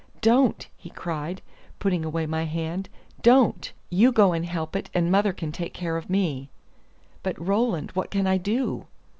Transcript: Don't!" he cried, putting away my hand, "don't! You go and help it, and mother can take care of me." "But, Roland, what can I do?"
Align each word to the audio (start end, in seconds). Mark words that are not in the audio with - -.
Don't!" 0.21 0.67
he 0.75 0.89
cried, 0.89 1.43
putting 1.77 2.03
away 2.03 2.25
my 2.25 2.45
hand, 2.45 2.89
"don't! 3.21 3.71
You 3.91 4.11
go 4.11 4.33
and 4.33 4.43
help 4.43 4.75
it, 4.75 4.89
and 4.95 5.11
mother 5.11 5.31
can 5.31 5.51
take 5.51 5.75
care 5.75 5.95
of 5.95 6.09
me." 6.09 6.49
"But, 7.21 7.39
Roland, 7.39 7.91
what 7.91 8.09
can 8.09 8.25
I 8.25 8.37
do?" 8.39 8.87